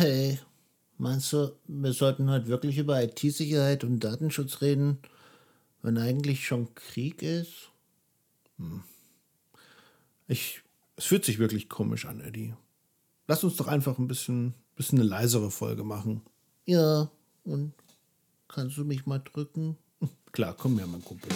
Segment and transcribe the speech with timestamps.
[0.00, 0.38] Hey,
[0.96, 4.96] meinst du, wir sollten heute wirklich über IT-Sicherheit und Datenschutz reden,
[5.82, 7.68] wenn eigentlich schon Krieg ist?
[8.56, 8.82] Hm.
[10.26, 10.62] Ich,
[10.96, 12.54] es fühlt sich wirklich komisch an, Eddie.
[13.28, 16.22] Lass uns doch einfach ein bisschen, bisschen eine leisere Folge machen.
[16.64, 17.10] Ja,
[17.44, 17.74] und
[18.48, 19.76] kannst du mich mal drücken?
[20.32, 21.28] Klar, komm her, mein Kumpel.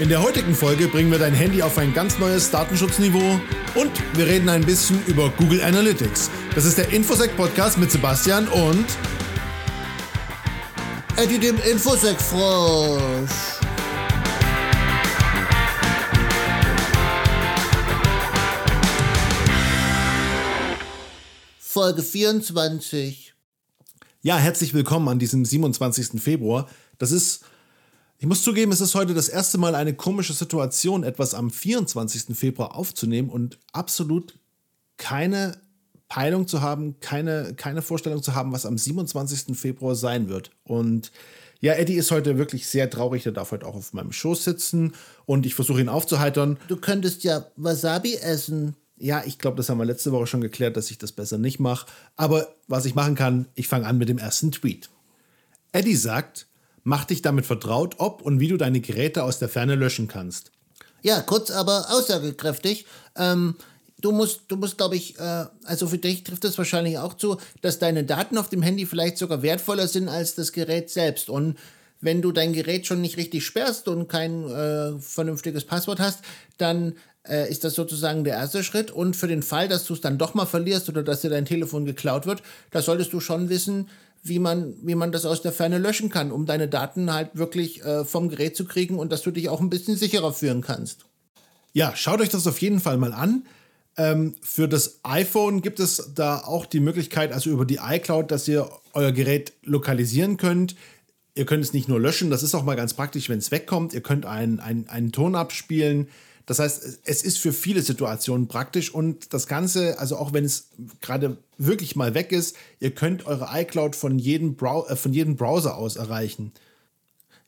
[0.00, 3.40] In der heutigen Folge bringen wir dein Handy auf ein ganz neues Datenschutzniveau
[3.76, 6.30] und wir reden ein bisschen über Google Analytics.
[6.52, 8.86] Das ist der Infosec Podcast mit Sebastian und
[11.16, 13.30] Eddie dem Infosec Frosch.
[21.60, 23.32] Folge 24.
[24.22, 26.20] Ja, herzlich willkommen an diesem 27.
[26.20, 26.68] Februar.
[26.98, 27.44] Das ist
[28.18, 32.36] ich muss zugeben, es ist heute das erste Mal eine komische Situation, etwas am 24.
[32.36, 34.38] Februar aufzunehmen und absolut
[34.96, 35.60] keine
[36.08, 39.56] Peilung zu haben, keine, keine Vorstellung zu haben, was am 27.
[39.58, 40.50] Februar sein wird.
[40.62, 41.10] Und
[41.60, 43.22] ja, Eddie ist heute wirklich sehr traurig.
[43.22, 44.92] Der darf heute auch auf meinem Schoß sitzen
[45.26, 46.58] und ich versuche ihn aufzuheitern.
[46.68, 48.76] Du könntest ja Wasabi essen.
[48.96, 51.58] Ja, ich glaube, das haben wir letzte Woche schon geklärt, dass ich das besser nicht
[51.58, 51.86] mache.
[52.16, 54.90] Aber was ich machen kann, ich fange an mit dem ersten Tweet.
[55.72, 56.46] Eddie sagt,
[56.84, 60.52] Mach dich damit vertraut, ob und wie du deine Geräte aus der Ferne löschen kannst.
[61.02, 62.86] Ja, kurz, aber aussagekräftig.
[63.16, 63.56] Ähm,
[64.00, 67.38] du musst, du musst, glaube ich, äh, also für dich trifft es wahrscheinlich auch zu,
[67.62, 71.30] dass deine Daten auf dem Handy vielleicht sogar wertvoller sind als das Gerät selbst.
[71.30, 71.58] Und
[72.00, 76.20] wenn du dein Gerät schon nicht richtig sperrst und kein äh, vernünftiges Passwort hast,
[76.58, 76.94] dann
[77.26, 78.90] äh, ist das sozusagen der erste Schritt.
[78.90, 81.46] Und für den Fall, dass du es dann doch mal verlierst oder dass dir dein
[81.46, 83.88] Telefon geklaut wird, da solltest du schon wissen,
[84.24, 87.84] wie man, wie man das aus der Ferne löschen kann, um deine Daten halt wirklich
[87.84, 91.04] äh, vom Gerät zu kriegen und dass du dich auch ein bisschen sicherer führen kannst.
[91.74, 93.46] Ja, schaut euch das auf jeden Fall mal an.
[93.96, 98.48] Ähm, für das iPhone gibt es da auch die Möglichkeit, also über die iCloud, dass
[98.48, 100.74] ihr euer Gerät lokalisieren könnt.
[101.34, 103.92] Ihr könnt es nicht nur löschen, das ist auch mal ganz praktisch, wenn es wegkommt.
[103.92, 106.08] Ihr könnt einen, einen, einen Ton abspielen.
[106.46, 110.68] Das heißt, es ist für viele Situationen praktisch und das Ganze, also auch wenn es
[111.00, 115.36] gerade wirklich mal weg ist, ihr könnt eure iCloud von jedem, Brow äh, von jedem
[115.36, 116.52] Browser aus erreichen.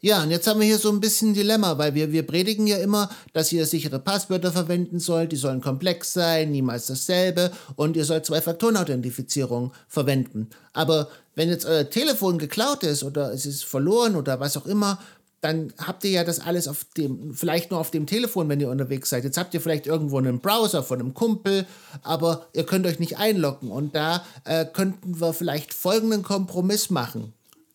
[0.00, 2.66] Ja, und jetzt haben wir hier so ein bisschen ein Dilemma, weil wir, wir predigen
[2.66, 7.96] ja immer, dass ihr sichere Passwörter verwenden sollt, die sollen komplex sein, niemals dasselbe und
[7.96, 10.50] ihr sollt Zwei-Faktoren-Authentifizierung verwenden.
[10.74, 14.98] Aber wenn jetzt euer Telefon geklaut ist oder es ist verloren oder was auch immer,
[15.40, 18.70] dann habt ihr ja das alles auf dem, vielleicht nur auf dem Telefon, wenn ihr
[18.70, 19.24] unterwegs seid.
[19.24, 21.66] Jetzt habt ihr vielleicht irgendwo einen Browser von einem Kumpel,
[22.02, 23.70] aber ihr könnt euch nicht einloggen.
[23.70, 27.32] Und da äh, könnten wir vielleicht folgenden Kompromiss machen.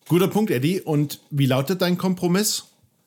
[0.08, 0.80] Guter Punkt, Eddie.
[0.80, 2.64] Und wie lautet dein Kompromiss?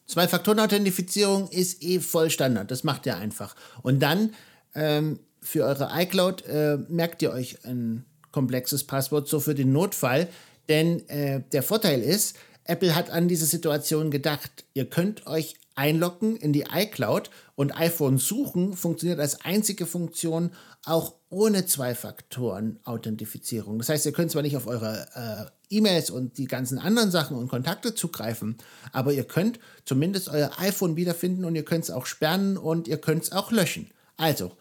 [0.08, 2.72] Zwei-Faktoren-Authentifizierung ist eh voll Standard.
[2.72, 3.56] Das macht ihr einfach.
[3.82, 4.34] Und dann
[4.74, 10.28] ähm, für eure iCloud äh, merkt ihr euch ein komplexes Passwort so für den Notfall.
[10.70, 14.64] Denn äh, der Vorteil ist, Apple hat an diese Situation gedacht.
[14.74, 20.52] Ihr könnt euch einloggen in die iCloud und iPhone suchen funktioniert als einzige Funktion
[20.86, 23.80] auch ohne Zwei-Faktoren-Authentifizierung.
[23.80, 27.36] Das heißt, ihr könnt zwar nicht auf eure äh, E-Mails und die ganzen anderen Sachen
[27.38, 28.56] und Kontakte zugreifen,
[28.94, 32.98] aber ihr könnt zumindest euer iPhone wiederfinden und ihr könnt es auch sperren und ihr
[32.98, 33.92] könnt es auch löschen.
[34.18, 34.52] Also,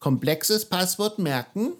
[0.00, 1.74] komplexes Passwort merken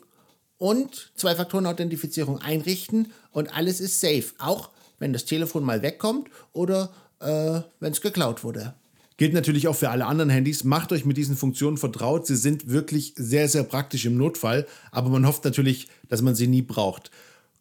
[0.59, 4.27] und Zwei-Faktoren-Authentifizierung einrichten und alles ist safe.
[4.38, 8.75] Auch wenn das Telefon mal wegkommt oder äh, wenn es geklaut wurde.
[9.16, 10.65] Gilt natürlich auch für alle anderen Handys.
[10.65, 12.27] Macht euch mit diesen Funktionen vertraut.
[12.27, 16.47] Sie sind wirklich sehr, sehr praktisch im Notfall, aber man hofft natürlich, dass man sie
[16.47, 17.10] nie braucht.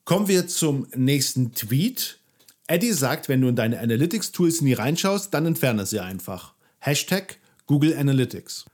[0.05, 2.19] Kommen wir zum nächsten Tweet.
[2.67, 6.53] Eddie sagt, wenn du in deine Analytics-Tools nie reinschaust, dann entferne sie einfach.
[6.79, 8.65] Hashtag Google Analytics.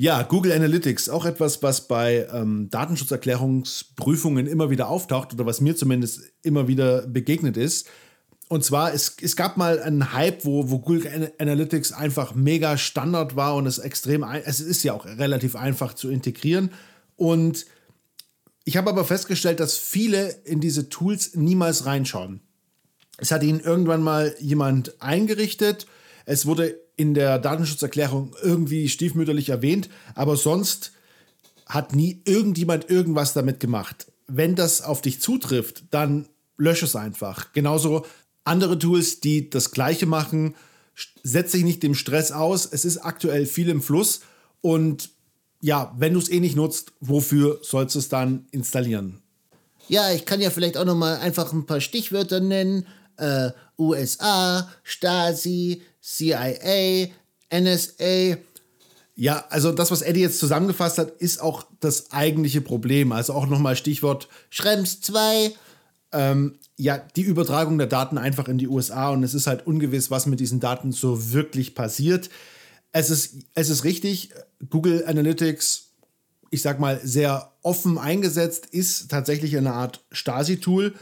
[0.00, 5.74] Ja, Google Analytics, auch etwas, was bei ähm, Datenschutzerklärungsprüfungen immer wieder auftaucht oder was mir
[5.74, 7.88] zumindest immer wieder begegnet ist.
[8.48, 13.34] Und zwar, es, es gab mal einen Hype, wo, wo Google Analytics einfach mega Standard
[13.34, 16.70] war und es extrem, es ist ja auch relativ einfach zu integrieren.
[17.16, 17.66] Und
[18.62, 22.40] ich habe aber festgestellt, dass viele in diese Tools niemals reinschauen.
[23.16, 25.88] Es hat ihnen irgendwann mal jemand eingerichtet.
[26.24, 30.92] Es wurde in der Datenschutzerklärung irgendwie stiefmütterlich erwähnt, aber sonst
[31.64, 34.10] hat nie irgendjemand irgendwas damit gemacht.
[34.26, 37.52] Wenn das auf dich zutrifft, dann lösche es einfach.
[37.52, 38.04] Genauso
[38.44, 40.56] andere Tools, die das gleiche machen,
[41.22, 42.66] setze dich nicht dem Stress aus.
[42.66, 44.20] Es ist aktuell viel im Fluss
[44.60, 45.10] und
[45.60, 49.22] ja, wenn du es eh nicht nutzt, wofür sollst du es dann installieren?
[49.88, 52.86] Ja, ich kann ja vielleicht auch noch mal einfach ein paar Stichwörter nennen.
[53.16, 57.08] Äh, USA, Stasi, CIA,
[57.50, 58.38] NSA.
[59.14, 63.12] Ja, also das, was Eddie jetzt zusammengefasst hat, ist auch das eigentliche Problem.
[63.12, 65.52] Also auch nochmal Stichwort Schrems 2.
[66.12, 70.10] Ähm, ja, die Übertragung der Daten einfach in die USA und es ist halt ungewiss,
[70.10, 72.30] was mit diesen Daten so wirklich passiert.
[72.92, 74.30] Es ist, es ist richtig,
[74.70, 75.88] Google Analytics,
[76.50, 80.94] ich sag mal, sehr offen eingesetzt, ist tatsächlich eine Art Stasi-Tool.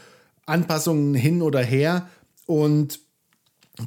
[0.46, 2.08] Anpassungen hin oder her.
[2.46, 3.00] Und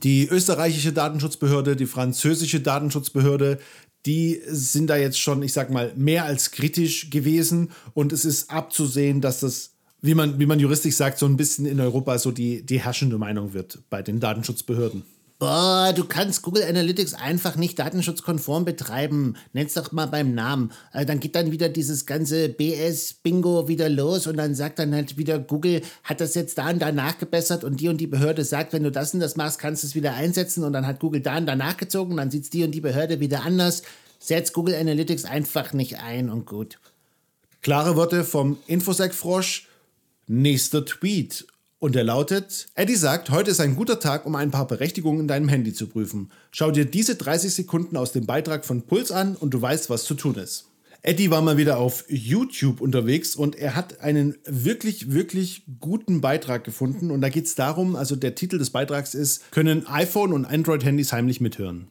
[0.03, 3.59] die österreichische Datenschutzbehörde, die französische Datenschutzbehörde,
[4.05, 7.71] die sind da jetzt schon, ich sag mal, mehr als kritisch gewesen.
[7.93, 9.71] Und es ist abzusehen, dass das,
[10.01, 13.17] wie man, wie man juristisch sagt, so ein bisschen in Europa so die, die herrschende
[13.17, 15.03] Meinung wird bei den Datenschutzbehörden.
[15.39, 19.37] Boah, du kannst Google Analytics einfach nicht datenschutzkonform betreiben.
[19.53, 20.73] Nenn's doch mal beim Namen.
[20.91, 25.15] Also dann geht dann wieder dieses ganze BS-Bingo wieder los und dann sagt dann halt
[25.15, 28.73] wieder, Google hat das jetzt da und da nachgebessert und die und die Behörde sagt,
[28.73, 31.21] wenn du das und das machst, kannst du es wieder einsetzen und dann hat Google
[31.21, 33.83] da und da nachgezogen und dann sieht's die und die Behörde wieder anders.
[34.19, 36.79] Setzt Google Analytics einfach nicht ein und gut.
[37.61, 39.69] Klare Worte vom Infosec-Frosch.
[40.27, 41.47] Nächster Tweet.
[41.81, 45.27] Und er lautet, Eddie sagt, heute ist ein guter Tag, um ein paar Berechtigungen in
[45.29, 46.29] deinem Handy zu prüfen.
[46.51, 50.03] Schau dir diese 30 Sekunden aus dem Beitrag von Puls an und du weißt, was
[50.03, 50.65] zu tun ist.
[51.03, 56.65] Eddie war mal wieder auf YouTube unterwegs und er hat einen wirklich, wirklich guten Beitrag
[56.65, 57.11] gefunden.
[57.11, 61.13] Und da geht es darum, also der Titel des Beitrags ist, können iPhone und Android-Handys
[61.13, 61.87] heimlich mithören.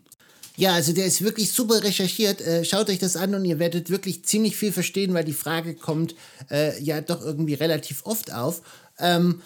[0.57, 2.43] Ja, also der ist wirklich super recherchiert.
[2.43, 5.75] Äh, schaut euch das an und ihr werdet wirklich ziemlich viel verstehen, weil die Frage
[5.75, 6.15] kommt
[6.51, 8.61] äh, ja doch irgendwie relativ oft auf.
[8.99, 9.41] Ähm,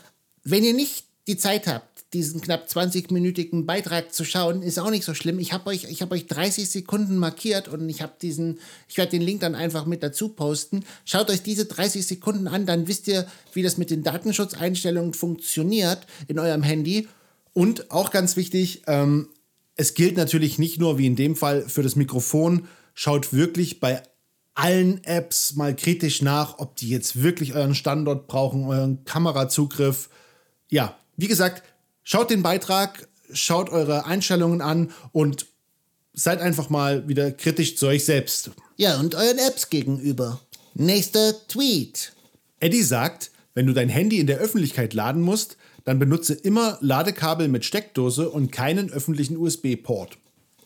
[0.45, 5.05] wenn ihr nicht die Zeit habt, diesen knapp 20-minütigen Beitrag zu schauen, ist auch nicht
[5.05, 5.39] so schlimm.
[5.39, 8.59] Ich habe euch, hab euch 30 Sekunden markiert und ich habe diesen,
[8.89, 10.85] ich werde den Link dann einfach mit dazu posten.
[11.05, 16.07] Schaut euch diese 30 Sekunden an, dann wisst ihr, wie das mit den Datenschutzeinstellungen funktioniert
[16.29, 17.09] in eurem Handy.
[17.55, 19.29] Und auch ganz wichtig, ähm,
[19.77, 22.69] es gilt natürlich nicht nur wie in dem Fall für das Mikrofon.
[22.95, 24.03] Schaut wirklich bei
[24.55, 30.11] allen Apps mal kritisch nach, ob die jetzt wirklich euren Standort brauchen, euren Kamerazugriff
[30.73, 31.63] ja, wie gesagt,
[32.03, 35.47] schaut den Beitrag, schaut eure Einstellungen an und
[36.15, 38.51] seid einfach mal wieder kritisch zu euch selbst.
[38.79, 40.41] Ja, und euren Apps gegenüber.
[40.75, 42.13] Nächster Tweet.
[42.59, 47.49] Eddie sagt, wenn du dein Handy in der Öffentlichkeit laden musst, dann benutze immer Ladekabel
[47.49, 50.17] mit Steckdose und keinen öffentlichen USB-Port.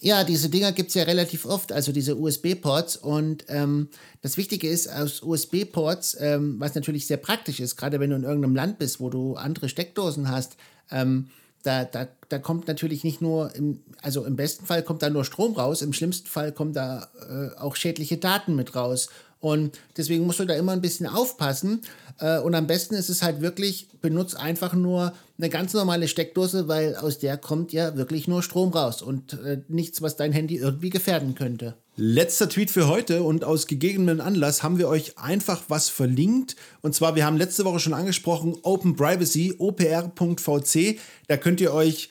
[0.00, 2.96] Ja, diese Dinger gibt es ja relativ oft, also diese USB-Ports.
[2.96, 3.88] Und ähm,
[4.20, 8.24] das Wichtige ist, aus USB-Ports, ähm, was natürlich sehr praktisch ist, gerade wenn du in
[8.24, 10.56] irgendeinem Land bist, wo du andere Steckdosen hast,
[10.90, 11.28] ähm,
[11.62, 15.24] da, da, da kommt natürlich nicht nur, im, also im besten Fall kommt da nur
[15.24, 19.08] Strom raus, im schlimmsten Fall kommen da äh, auch schädliche Daten mit raus.
[19.40, 21.82] Und deswegen musst du da immer ein bisschen aufpassen.
[22.20, 26.68] Äh, und am besten ist es halt wirklich, benutzt einfach nur eine ganz normale Steckdose,
[26.68, 30.56] weil aus der kommt ja wirklich nur Strom raus und äh, nichts, was dein Handy
[30.56, 31.74] irgendwie gefährden könnte.
[31.96, 36.56] Letzter Tweet für heute und aus gegebenem Anlass haben wir euch einfach was verlinkt.
[36.82, 40.98] Und zwar, wir haben letzte Woche schon angesprochen, Open Privacy, opr.vc.
[41.28, 42.10] Da könnt ihr euch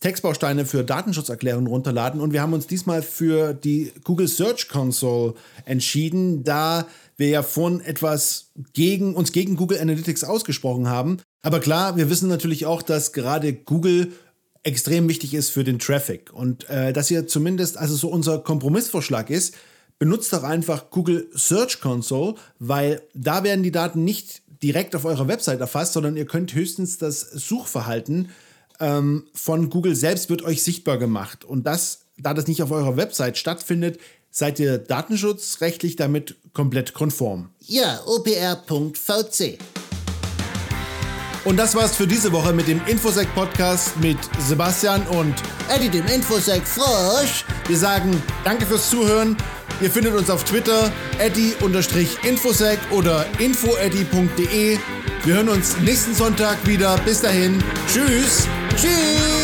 [0.00, 6.44] Textbausteine für Datenschutzerklärungen runterladen und wir haben uns diesmal für die Google Search Console entschieden,
[6.44, 6.86] da
[7.16, 11.18] wir ja vorhin etwas gegen uns gegen Google Analytics ausgesprochen haben.
[11.46, 14.10] Aber klar, wir wissen natürlich auch, dass gerade Google
[14.64, 19.30] extrem wichtig ist für den Traffic und äh, dass ihr zumindest, also so unser Kompromissvorschlag
[19.30, 19.54] ist,
[20.00, 25.28] benutzt doch einfach Google Search Console, weil da werden die Daten nicht direkt auf eurer
[25.28, 28.30] Website erfasst, sondern ihr könnt höchstens das Suchverhalten
[28.80, 31.44] ähm, von Google selbst wird euch sichtbar gemacht.
[31.44, 34.00] Und das, da das nicht auf eurer Website stattfindet,
[34.32, 37.50] seid ihr datenschutzrechtlich damit komplett konform.
[37.60, 39.58] Ja, opr.vc.
[41.46, 45.32] Und das war's für diese Woche mit dem Infosec Podcast mit Sebastian und
[45.68, 47.44] Eddie dem Infosec Frosch.
[47.68, 49.36] Wir sagen Danke fürs Zuhören.
[49.80, 54.78] Ihr findet uns auf Twitter eddy-infosec oder infoeddy.de.
[55.24, 56.98] Wir hören uns nächsten Sonntag wieder.
[57.04, 57.62] Bis dahin.
[57.92, 58.48] Tschüss.
[58.76, 59.35] Tschüss.